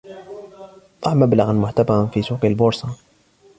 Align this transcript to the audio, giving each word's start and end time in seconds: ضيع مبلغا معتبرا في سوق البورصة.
ضيع 1.05 1.13
مبلغا 1.13 1.53
معتبرا 1.53 2.05
في 2.05 2.21
سوق 2.21 2.45
البورصة. 2.45 2.97